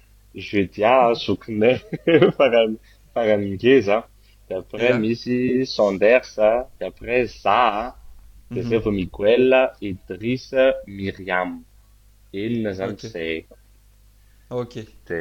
[0.48, 4.02] jeudia zokneufaaaaigeza
[4.48, 6.22] de après misy sender
[6.80, 7.97] de après za
[8.50, 8.68] de mhm.
[8.70, 9.36] zay vao migue
[9.80, 10.62] idrise
[10.96, 11.60] miriame
[12.32, 13.42] enina zany zaya
[14.50, 15.16] oka de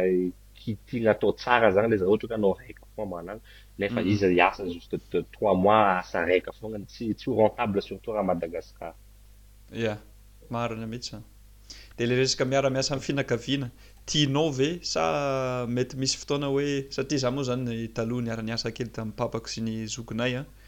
[0.54, 3.40] kitinaatao tsara zany le za ohatra ka anao raka foamnazy
[3.78, 4.96] nefa izy iasa juste
[5.32, 5.98] trois mois mhm.
[6.02, 8.94] asa raika fogna ttsy ho rentable surtout raha madagasicar
[9.72, 9.96] ya
[10.50, 11.22] marona mihitsy zan
[11.98, 13.68] de le resaka miara-miasa ami'finakaviana
[14.06, 15.02] tiana ve sa
[15.74, 19.60] mety misy fotoana hoe sati za moa zany ny taloha ny ara-niasa kely tamin'ypapako sy
[19.64, 20.59] ny zokonay an ah?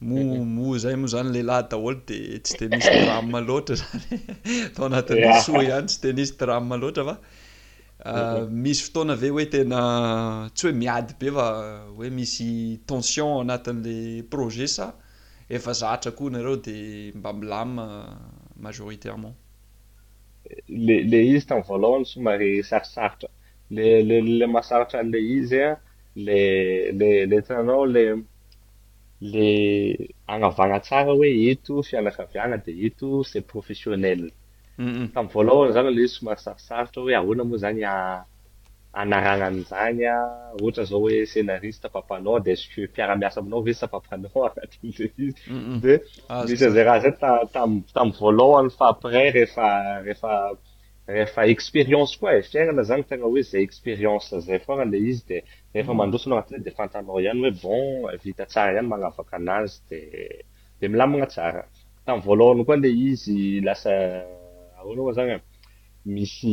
[0.00, 5.60] moa mo zay moa zany lehilahy daholo de tsy tenaizy trammaloatra zany atao anatin'le soa
[5.66, 7.14] ihany tsy tena izy tramma loatra fa
[8.10, 9.80] ah, misy fotoana ave hoe tena
[10.54, 11.46] tsy hoe miady be fa
[11.98, 12.48] hoe misy
[12.92, 13.94] tension anatin'n'le
[14.34, 14.86] projet sa
[15.58, 16.76] efa zaotra koa inareo de
[17.18, 18.18] mbamilama ah,
[18.66, 19.34] majoritairement
[20.86, 23.28] le le izy tamin' voalohany somare sartsarotra
[23.76, 25.74] lele mahasarotra le izy e
[26.26, 26.38] le
[27.00, 28.04] le le tnao le
[29.32, 29.50] le
[30.28, 34.20] agnavagna tsara hoe eto fianakaviagna de eto se professionnel
[35.14, 37.82] tam' volôhany zany le izy somaro sarosarotra hoe ahoana moa zany
[39.02, 40.16] anaragnan'zanya
[40.60, 46.34] ohatra zao hoe cénariste papanao de sqe mpiara-miasa aminao vesapapanaodiaza
[46.74, 47.10] ah, raha za
[47.94, 55.28] tamny volôhany fa près refaefareefa expérience koa e fiaignana zanytegna oe zay expériencezayfale izyd
[55.74, 55.96] rehefa mm.
[55.98, 61.62] mandrosonao anatile de fantanao ihany hoe bon vita tsara ihany magnavaka anazy dede milamagna tsara
[62.06, 63.90] tamy volahany koa le izy lasa
[64.96, 65.32] nazany
[66.14, 66.48] misy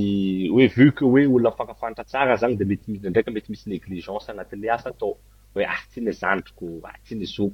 [0.64, 2.64] e vu que oe olona mifakafanatra tsara zany de
[3.08, 5.12] mndramety misy négligence agnatile asatao
[5.56, 6.96] ah, e atin zandrokotnok ah,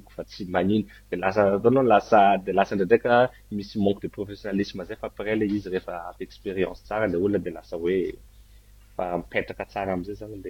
[0.08, 0.78] e fa tsymani
[1.10, 10.14] de saatade lasandrndraka ah, misy manque de professionnalisme zay faprès le izyefaampexpérience saralonadelasaoefamipetraka tsara amzay
[10.20, 10.42] zanyl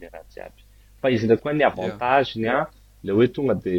[0.00, 2.62] le rahaiabyfa izy ndraiky koa ny avantageny an
[3.06, 3.72] le oe tonga de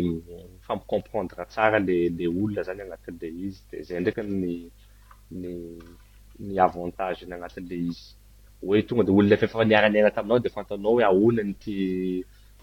[0.65, 8.03] fampicomprendre tsara lele olona zany agnati'le izy de zay ndraika nynny avantageny agnatin'le izy
[8.67, 11.75] oe tonga de ololafefaniaranena taminao de fataonao hoe aonany ty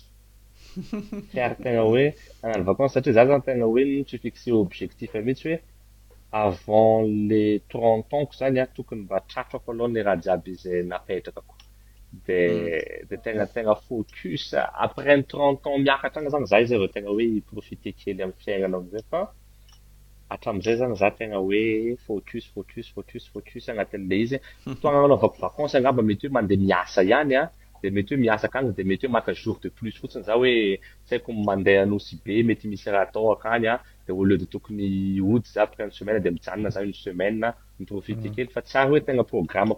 [1.30, 2.04] ti arategna hoe
[2.42, 5.58] anano vakanse satria za zany tegna hoe notsyfixe objectif e mihitsy hoe
[6.42, 10.72] avant les trente an ko zany a ah, tokony mba tratrako alohane raha jiaby izy
[10.90, 11.54] napetrakako
[12.26, 13.08] de hmm.
[13.08, 14.42] de tegna tegna focus
[14.84, 18.20] après ny trente ans miakatra agna zany za izy r e, tegna hoe profite kely
[18.22, 19.20] amin'ny fiaignana amiizay fa
[20.30, 22.52] atramizay zany za tegna oe focus
[23.34, 24.40] oss anatile
[24.80, 27.50] toavako vaance aaba mety oe mande miasa iany a
[27.82, 30.76] de mety oe miasa kan de mety oe maka jour de plus fotsiny zaoe
[31.06, 36.70] ts aio mandeha nosy be metymisy raha tao akany deled tokony oy za sede mianna
[36.70, 37.32] semai
[37.80, 38.34] miprofite mm.
[38.34, 39.72] key fa tsary oetenaogam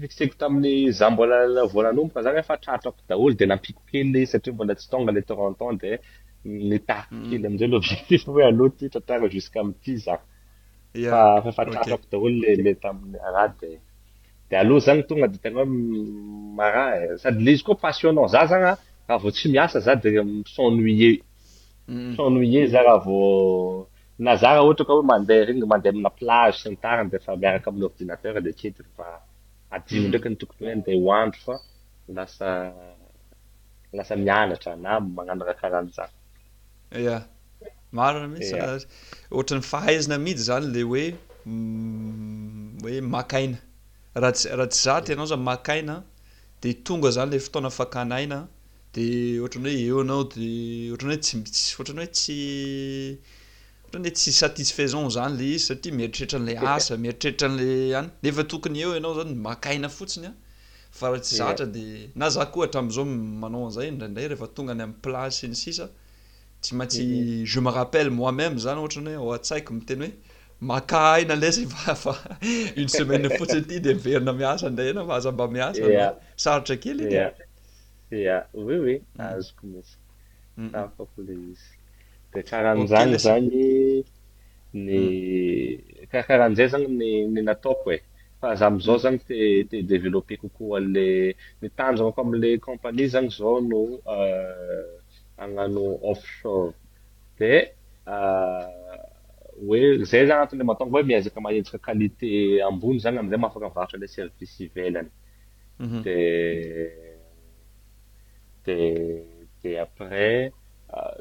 [0.00, 4.72] fikiseko tamin'ny za mbola avoananomboka zany fa tratrako daholo de nampiko kely ei satria mbola
[4.78, 5.16] tsy tonga mm.
[5.18, 5.90] le torentan de
[6.70, 13.18] nitaako kely amzay l objectifhoe aloa tytatara jusqu' mity zaffatratrakodaolo lle tamdde
[14.62, 15.66] aloh zany tongad tegnao
[16.58, 18.78] marasady le izy koa passionant za zany rah
[19.22, 21.22] vao tsy miasa za desennuyesennuyer
[21.88, 22.16] mm.
[22.74, 23.06] za rahv
[24.24, 28.32] na zaraha ohatra ko hoe mandeha regny mandeha amin'na plage sy nytariny defa miaraka amin'nyordinater
[28.46, 30.06] de keaaio mm.
[30.10, 31.54] ndraiky ny tokony hoe andeha hoandro fa
[32.16, 36.04] lasalasa mianatra na magnano rahakarahanza
[37.14, 37.18] a
[37.96, 38.56] marona mihisy
[39.34, 41.12] ohatran'nyfahaizina midy zany le hoehoe
[43.00, 43.58] mm, makaina
[44.22, 45.94] rahatraha tsy za tianao zany makaina
[46.62, 48.38] de tonga zany la fotona fakanaina
[48.94, 49.04] de
[49.42, 50.46] ohatrany hoe eo anao de
[50.90, 52.38] ohatrany hoe tsysy oatrany hoe tsy
[54.10, 59.12] tsy saisfaison zany le izy satria mieritreritran'la asa mieitreritra n'la any nefa tokony eo anao
[59.18, 60.34] zany makaina fotsiny a
[60.98, 61.82] fa rah tsy zatra de
[62.20, 63.04] na za koa hatram'zao
[63.42, 65.86] manonzay ndraindray rehefa tonga ny amy plac sy ny sisa
[66.62, 67.02] tsy maintsy
[67.50, 70.10] je me rappel moi-même zany ohatrany hoe oantsaiko oh, miteny hoe
[70.70, 71.48] makaina le
[72.82, 75.96] n semaine fotsiny ty de miverina asanday enaazamba aokey
[82.34, 83.48] de karahan'izagny zany
[84.72, 86.08] ny hmm.
[86.12, 87.98] kakarahan'zay zagny nny nataoko e
[88.40, 91.08] fa za amizao zany tete developpe koko ale
[91.62, 94.88] ni tanjanako amle companie zany zao no euh,
[95.42, 96.72] agnano offshore
[97.36, 97.50] di
[99.66, 102.30] hoe euh, zay anatin'ila mahatonga hoe miezaka maejaka qualité
[102.68, 106.02] ambony zagny amizay mahafaka varatra la service ivelany d mhm.
[109.62, 110.52] de après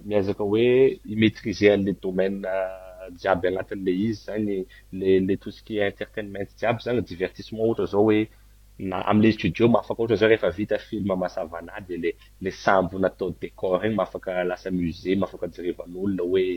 [0.05, 2.47] miazaka hoe imatriseale domaine
[3.22, 4.55] jiaby euh, agnatin'le izy zany
[4.91, 8.19] lle tousquie intertainement jiaby zany divertissement ohata zao hoe
[8.89, 11.95] na amile studio maafaka ohatra zao rehefa vita film mahasava nady
[12.41, 16.47] lle sambonatao décor egny mafaka lasa musée mafaka jirivan'olona hoe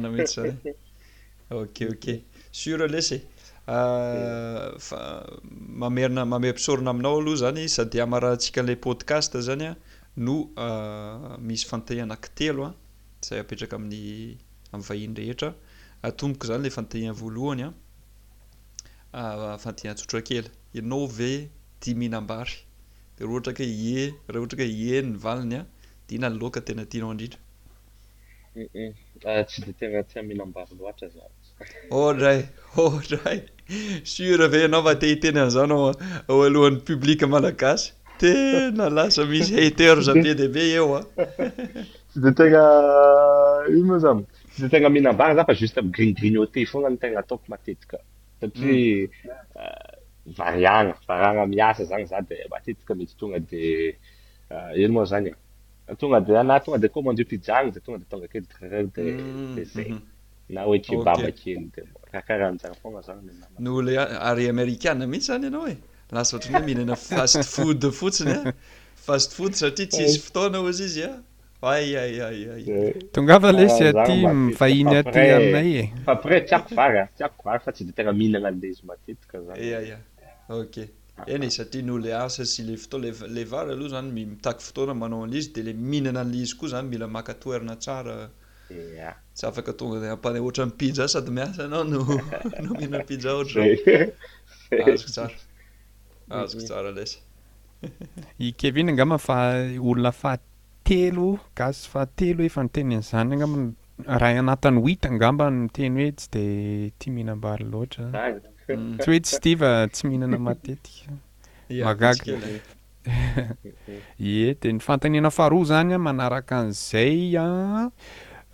[0.13, 0.57] mihitsy zan
[1.61, 2.07] ok oks
[3.69, 4.71] Euh,
[5.89, 9.71] aerina mamempisorina aminao aloha zany sady amarantsika n'la podcast zany a
[10.15, 12.75] no euh, misy fantehhanaki telo a
[13.27, 14.37] zay apetraka amin'ny
[14.73, 15.49] ayvahiny rehetra
[16.19, 17.67] tomboka zany la fantean voalohanya
[19.19, 20.47] euh, fantehntotroakely
[20.77, 21.31] ienao ve
[21.81, 22.55] di mihambary
[23.19, 25.63] drata ke ie raha ohatry ke ienyvaliny a
[26.09, 27.39] dinanloka tena tianao drinda
[31.89, 32.41] ôra
[32.77, 33.41] ôray
[34.03, 35.91] sur ve anao matehitenn zany oa
[36.33, 37.89] o alohan'ny publika malagasy
[38.21, 41.01] tena lasa misy heteur zade de be eo a ah.
[42.11, 42.63] tsy de tegna
[43.79, 47.97] ino moa zatsy detena mihinambana zafa juste mgringrinote foategna ataokomaetika
[48.39, 51.11] satriarianaariana hmm.
[51.41, 53.63] euh, miasa zany za de maeikamety toga de
[54.77, 55.29] eo euh, moa zany
[56.01, 59.11] toga de anatoa de komandopizantoadtae
[63.59, 65.75] noolo a ary amerikaa mihitsy zany ianao e
[66.15, 68.53] lasa oatran'nyhoe mihinana fast food fotsiny a
[69.05, 71.13] fast food satria ty isy fotoana ozy izy a
[71.61, 72.63] ayayy
[80.59, 80.75] ok
[81.33, 85.19] eny e satria noole asa sy le fotona le vary aloha zany mitaky fotoana manao
[85.25, 88.15] anlizy de la mihinana anla izy koa zany mila maka toerina tsara
[88.67, 92.19] tsy afaka tonga da ampane oatra mipizza sady miasa anao nono
[92.75, 93.57] mihinampizza ohatr
[94.69, 95.35] azokosara
[96.39, 97.11] azoko tsara las
[98.47, 99.37] ikevy ino angamba fa
[99.89, 103.57] olona fahatelo gasy fahatelo efa notenen'izany angamba
[104.21, 108.33] raha anatan'ny hoita angambany miteny hoe tsy dia tia mihinambali loatra a
[108.67, 108.97] mm.
[108.99, 111.09] tsy hoe tsy tia va tsy mihinana matetika
[111.83, 112.33] magaga
[114.29, 117.47] ie di nyfantanina faroa zany a manaraka n'izay a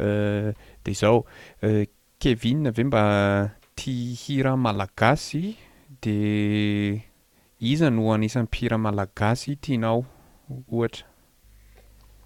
[0.03, 0.51] Eh,
[0.83, 1.21] de zao
[1.63, 1.85] eh,
[2.19, 3.01] kevine av e mba
[3.79, 5.53] tihira malagasy
[6.03, 6.17] di
[7.63, 9.99] iza no anisan'mypihira malagasy tianao
[10.73, 11.05] ohatra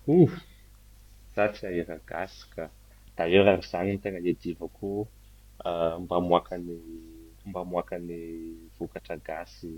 [0.09, 0.31] oh
[1.35, 2.63] za tsy aira gasi ka
[3.17, 4.89] da eo rary zany n tegna iedivako
[5.69, 6.71] eh, mba moakany
[7.47, 8.19] mba moakany
[8.79, 9.69] vokatra gasy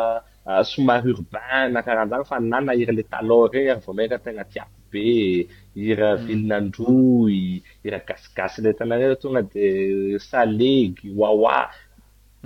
[0.71, 6.27] somary urbane karahanzagny fa nanahirale tala rey aryvômerategna tiako be ira mm.
[6.27, 11.69] vilinandroy ira gasigasy la tanany togna de salegy waway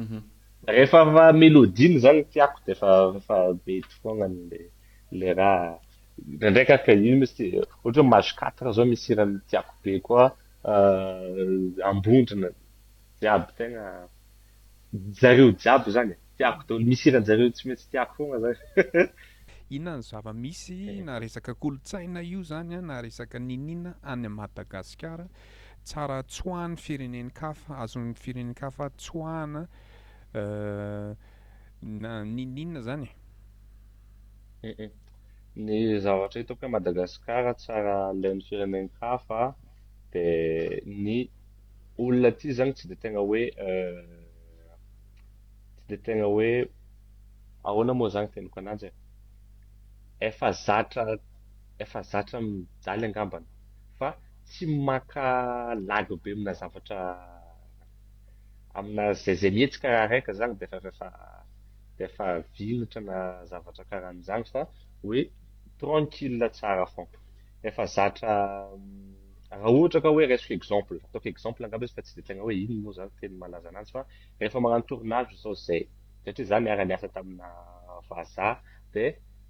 [0.01, 0.18] mhm.
[0.68, 2.90] rehefa fa melodiny zany tiako de fa
[3.26, 3.36] fa
[3.66, 4.61] mety fogna la
[5.20, 5.70] le raha
[6.45, 7.43] ndraiky arakaio masy
[7.84, 10.26] ohatra mazo katre zao misyiratiako be koa
[10.70, 12.49] euh, ambondrana
[13.20, 13.84] jiaby tegna
[15.20, 18.59] jareo jiaby zany tiako dolo misyiranjareo tsy maintsy tiako fogna zany
[19.73, 21.05] ihona ny zava-misy eh.
[21.07, 24.29] naaresaka kolontsaina io zany a naaresaka nininna any eh, e.
[24.31, 25.27] eh, a' madagasikara
[25.85, 29.62] tsara tsoahana firenenikafa azonny firenenkafa tsoahana
[32.03, 33.09] na nininna zanyue
[35.57, 39.57] ny zavatra io toko a madagasikara tsara lain'ny firenenkafa
[40.11, 41.29] di ny
[41.99, 43.61] olona ty zany tsy di tegna hoe tsy
[45.89, 46.68] de tegna hoe
[47.64, 48.93] ahoana moa zagny teniko anajy e.
[50.29, 51.05] efa zatra
[51.85, 53.47] efa zatra midaly angambana
[53.99, 54.09] fa
[54.51, 55.29] tsy maka
[55.91, 56.99] lago be amina zavatra
[58.79, 61.12] amina zay zay mihetsy karaha raika zany defaa
[61.97, 63.16] de efa vinitra na
[63.51, 64.61] zavatra karahan'izany fa
[65.03, 65.20] hoe
[65.81, 67.09] trankile tsara fôn
[67.70, 68.33] efa zatra
[69.51, 72.97] raha ohatra ka hoe resako exemple ataoko exemple angabazyfa tsy de tegna hoe iny moa
[72.99, 74.01] zany teny malaza anajy fa
[74.39, 75.81] rehefa manano torinage zao zay
[76.25, 77.49] satria zany araniasa tamina
[78.09, 78.47] vaza
[78.95, 78.97] d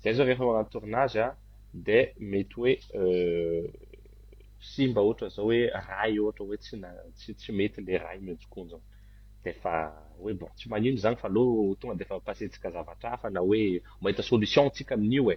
[0.02, 1.36] zay zao refa manao torinagea
[1.74, 2.76] de mety hoe
[4.60, 8.78] simba ohatra zao hoe ray ohata oe tsynatsy mety le ray mijokon za
[9.44, 9.94] defa
[10.24, 14.94] oe bon tsy manino zany fa lo toga defapasetsika zavatra afa na hoe mahita solutiontsika
[14.94, 15.36] amin'io e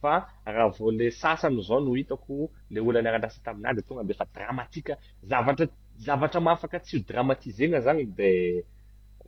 [0.00, 4.98] fa raha vôle sasany zao no hitako la ola any aradasi taminaydy toga mefa dramatika
[5.22, 5.66] zavatra
[5.98, 8.64] zavatra mahafaka tsy o dramatizegna zany de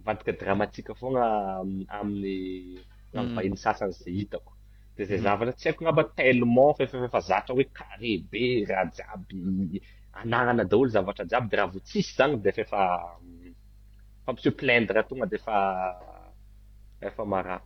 [0.04, 2.82] vataka dramatika fogna amin'ny
[3.14, 4.53] avahiny sasany zay hitako
[4.96, 9.80] de zay zavatra tsy aiko gnaba telement fffa zatra hoe carré be raha jiaby
[10.22, 17.62] ananana daolo zavatra jiaby de raha votsisy zany defefafampisoe plaindre toga de faefa marade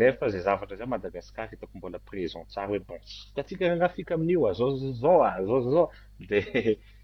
[0.00, 3.44] nefa zay zavatra za madagasikara hitako mbola prison tsara hoe baka
[3.86, 4.78] afika amin'io azao
[6.18, 6.40] de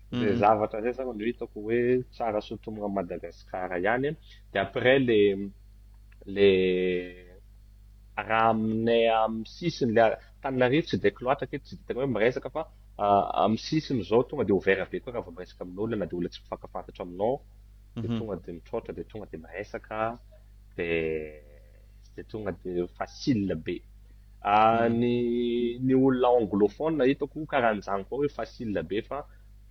[0.09, 1.79] zay zavatra zay za o hitako hoe
[2.15, 4.11] tsara sotomana madagasikara hany
[4.53, 5.19] de après le
[6.27, 6.51] le
[8.29, 9.07] raha aminay
[9.41, 10.05] msisiny le
[10.43, 12.63] tanlarivo tsy dekloatre ke tsy tena hoe miresaka fa
[13.53, 18.19] misisiny zao tonga de overt be koa vamiresaka amin'olona na deoa tsy ifanafantatra aminaode mhm.
[18.19, 19.99] tonga de mira de toga de miresaka
[20.77, 23.77] dede tonga de fasile be
[24.91, 25.15] nny
[25.79, 26.05] mhm.
[26.07, 29.19] olona anglofoneahitako karahanjanykoa hoe fasil be fa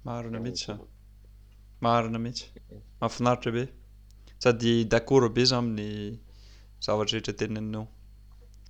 [0.04, 0.70] marina mihitsy
[1.86, 2.44] marina mihitsy
[3.00, 3.62] mahafinaritra be
[4.44, 5.86] sady dakort be zay amin'ny
[6.86, 7.84] zavatra rehetra tena nao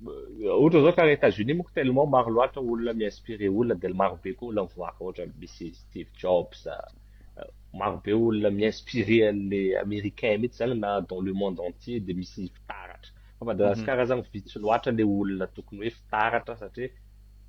[0.00, 4.60] ohatra zao karah etazunis mko telement maro loatra olona miinspire olna dmarobe koola
[5.22, 12.00] amisy steve jobsmarobeolona ah, ah, miinspire ale américain mihtsy zany na dans le monde entier
[12.06, 14.08] de misy fitaratra fa madagasikara mhm.
[14.10, 16.86] zany visy loatra le olona tokony hoe fitaratra satri